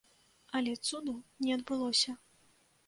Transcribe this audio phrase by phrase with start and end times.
[0.59, 1.15] Але цуду
[1.47, 2.19] не адбылося.